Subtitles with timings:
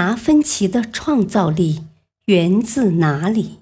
[0.00, 1.84] 达芬奇的创造力
[2.24, 3.58] 源自哪里？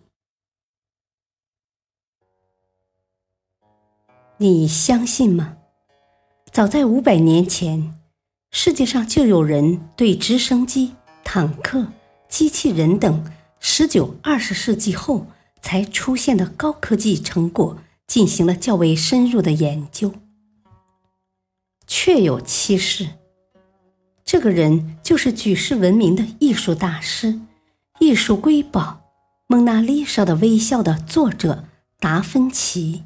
[4.37, 5.57] 你相信吗？
[6.53, 7.93] 早在五百年前，
[8.53, 11.89] 世界上就有人对直升机、坦克、
[12.29, 13.29] 机器人等
[13.59, 15.27] 十九、二十世纪后
[15.61, 20.15] 才出现的高科技成果进行了较为深入的研究。
[21.89, 23.18] 确有其事。
[24.31, 27.41] 这个人就是举世闻名的艺术大师、
[27.99, 29.01] 艺术瑰宝
[29.47, 31.65] 《蒙娜丽莎的微笑》的作者
[31.99, 33.05] 达芬奇。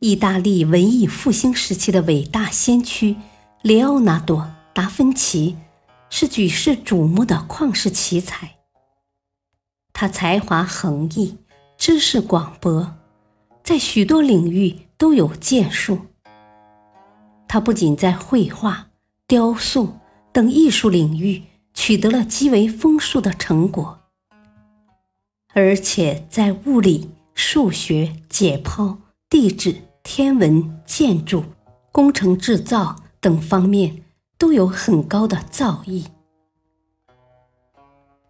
[0.00, 3.14] 意大利文艺复兴时期的伟大先驱
[3.62, 4.40] 列奥纳多·
[4.74, 5.56] 达芬奇
[6.10, 8.56] 是举世瞩目的旷世奇才。
[9.92, 11.38] 他才华横溢，
[11.78, 12.96] 知识广博，
[13.62, 16.00] 在许多领域都有建树。
[17.48, 18.88] 他不仅在绘画、
[19.26, 19.98] 雕塑
[20.32, 21.42] 等艺术领域
[21.72, 24.00] 取得了极为丰硕的成果，
[25.52, 28.96] 而且在物理、数学、解剖、
[29.30, 31.44] 地质、天文、建筑、
[31.92, 34.02] 工程制造等方面
[34.36, 36.06] 都有很高的造诣。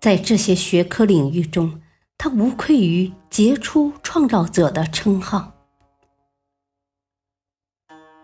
[0.01, 1.81] 在这些学科领域中，
[2.19, 5.54] 他无愧于杰出创造者的称号。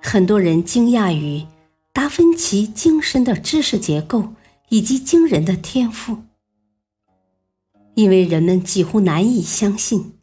[0.02, 1.46] 很多人惊讶于
[1.92, 4.34] 达芬奇精深的知识结构
[4.68, 6.24] 以及惊人的天赋，
[7.94, 10.14] 因为人们几乎难以相信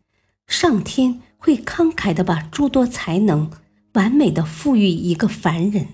[0.47, 3.51] 上天会慷慨的把诸多才能
[3.93, 5.87] 完美的赋予一个凡人，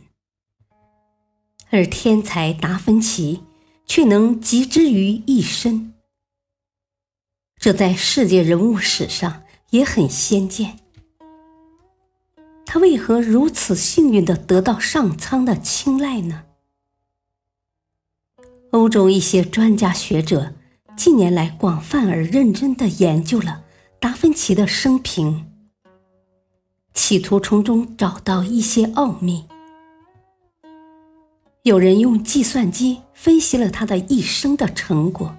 [1.70, 3.42] 而天才达芬奇
[3.86, 5.94] 却能集之于一身，
[7.58, 10.80] 这在世界人物史上也很鲜见。
[12.66, 16.44] 他为何如此幸运地得到上苍的青睐呢？
[18.72, 20.56] 欧洲一些专家学者
[20.98, 23.64] 近年来广泛而认真地研究了
[24.00, 25.46] 达芬奇的生平，
[26.94, 29.46] 企图从中找到一些奥秘。
[31.62, 35.36] 有人用计算机分析了他的一生的成果，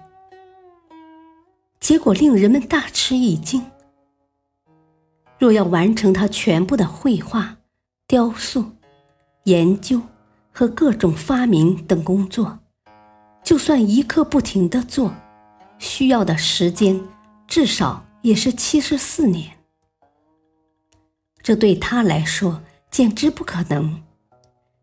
[1.81, 3.63] 结果令人们大吃一惊。
[5.39, 7.57] 若要完成他全部的绘画、
[8.07, 8.65] 雕塑、
[9.45, 10.01] 研究
[10.53, 12.61] 和各种发明等工作，
[13.43, 15.13] 就算一刻不停的做，
[15.79, 17.01] 需要的时间
[17.47, 19.51] 至少也是七十四年。
[21.43, 24.03] 这对他来说简直不可能，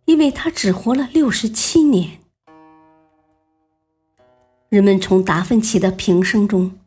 [0.05, 2.19] 因为他只活了六十七年。
[4.69, 6.77] 人们从达芬奇的平生中，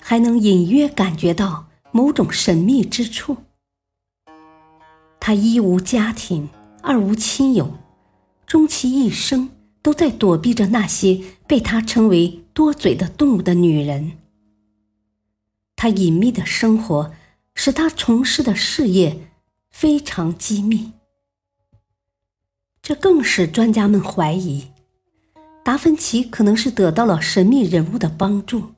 [0.00, 1.67] 还能隐约感觉到。
[1.90, 3.36] 某种神秘之处。
[5.20, 6.48] 他一无家庭，
[6.82, 7.76] 二无亲友，
[8.46, 9.50] 终其一生
[9.82, 14.12] 都在躲避着那些被他称为“多嘴的动物”的女人。
[15.76, 17.12] 他隐秘的生活
[17.54, 19.28] 使他从事的事业
[19.70, 20.92] 非常机密，
[22.80, 24.68] 这更使专家们怀疑
[25.62, 28.72] 达芬奇可能是得到了神秘人物的帮助，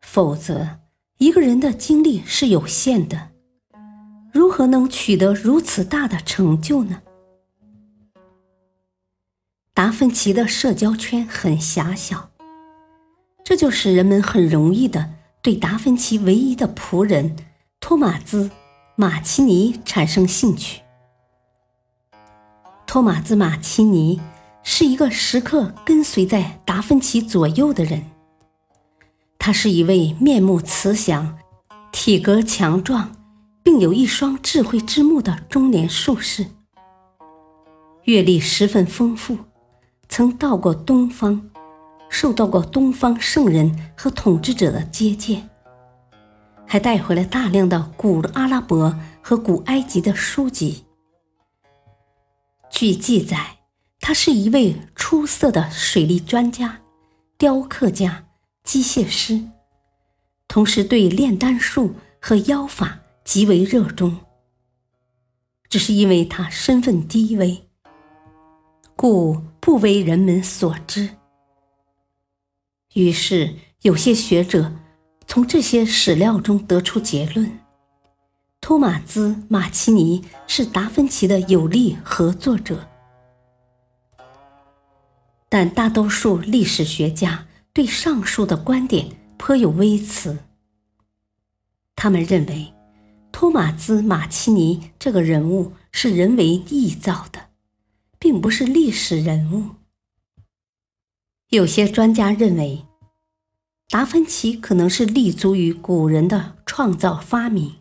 [0.00, 0.83] 否则。
[1.24, 3.30] 一个人的精力是有限的，
[4.30, 7.00] 如何能取得如此大的成就呢？
[9.72, 12.28] 达芬奇的社交圈很狭小，
[13.42, 17.34] 这就使人们很容易的对达芬奇唯一的仆人
[17.80, 18.48] 托马兹·
[18.94, 20.82] 马奇尼产生兴趣。
[22.86, 24.20] 托马兹·马奇尼
[24.62, 28.13] 是一个时刻跟随在达芬奇左右的人。
[29.46, 31.36] 他是一位面目慈祥、
[31.92, 33.14] 体格强壮，
[33.62, 36.46] 并有一双智慧之目的中年术士，
[38.04, 39.36] 阅历十分丰富，
[40.08, 41.50] 曾到过东方，
[42.08, 45.50] 受到过东方圣人和统治者的接见，
[46.66, 50.86] 还带回了大量的古阿拉伯和古埃及的书籍。
[52.70, 53.58] 据记载，
[54.00, 56.80] 他是一位出色的水利专家、
[57.36, 58.23] 雕刻家。
[58.64, 59.40] 机械师，
[60.48, 64.18] 同时对炼丹术和妖法极为热衷。
[65.68, 67.62] 只是因为他身份低微，
[68.96, 71.10] 故不为人们所知。
[72.94, 74.72] 于是，有些学者
[75.26, 77.58] 从这些史料中得出结论：
[78.60, 82.88] 托马兹·马奇尼是达芬奇的有力合作者。
[85.48, 90.38] 但大多数历史学家对上述的观点颇有微词。
[91.96, 92.72] 他们认为，
[93.32, 97.48] 托马兹·马奇尼这个人物是人为臆造的，
[98.20, 99.74] 并不是历史人物。
[101.48, 102.84] 有些专家认为，
[103.88, 107.74] 达芬奇可能是立足于古人的创造发明，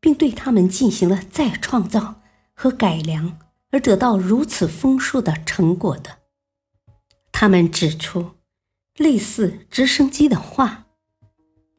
[0.00, 2.20] 并对他们进行了再创造
[2.52, 3.38] 和改良，
[3.70, 6.18] 而得到如此丰硕的成果的。
[7.30, 8.32] 他们指出，
[8.96, 10.86] 类似直升机的画，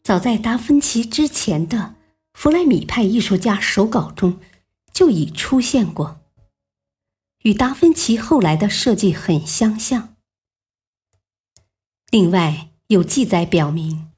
[0.04, 1.96] 早在达芬奇之前的
[2.34, 4.40] 弗莱米派艺术家手稿中
[4.92, 6.20] 就已出现过，
[7.44, 10.16] 与达芬奇后来的设计很相像。
[12.12, 14.10] 另外，有记载表明，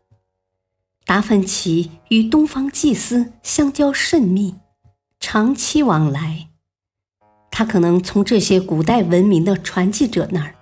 [1.06, 4.56] 达芬奇与东方祭司相交甚密，
[5.20, 6.50] 长期往来，
[7.52, 10.57] 他可能从这些古代文明的传记者那儿。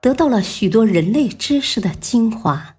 [0.00, 2.76] 得到了许多人类知识的精华。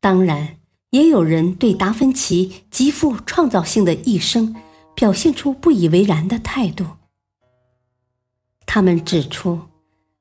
[0.00, 0.56] 当然，
[0.90, 4.54] 也有人对达芬奇极富创造性的一生
[4.94, 6.86] 表现出不以为然的态度。
[8.66, 9.62] 他们指出，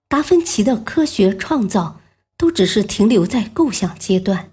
[0.08, 2.00] 达芬奇的科学创造
[2.38, 4.52] 都只是停留在构想阶段，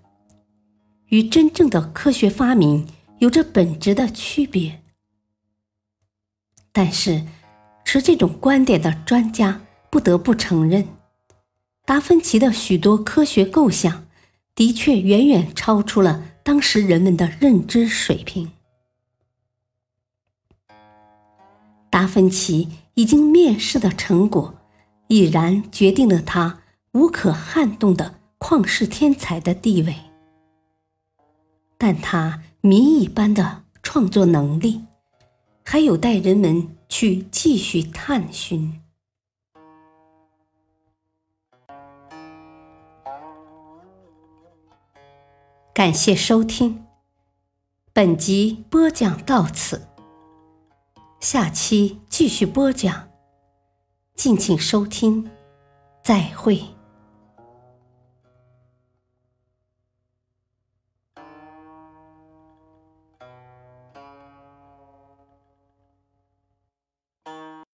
[1.06, 4.82] 与真正的科学发明有着本质的区别。
[6.72, 7.24] 但是，
[7.84, 9.60] 持这种观点的专家。
[9.90, 10.86] 不得不承认，
[11.84, 14.06] 达芬奇的许多科学构想
[14.54, 18.50] 的确远远超出了当时人们的认知水平。
[21.90, 24.54] 达芬奇已经面世的成果，
[25.08, 26.60] 已然决定了他
[26.92, 29.96] 无可撼动的旷世天才的地位。
[31.78, 34.84] 但他谜一般的创作能力，
[35.64, 38.80] 还有待人们去继续探寻。
[45.78, 46.84] 感谢收听，
[47.92, 49.86] 本集播讲到此，
[51.20, 53.08] 下期继续播讲，
[54.16, 55.30] 敬请收听，
[56.02, 56.60] 再会。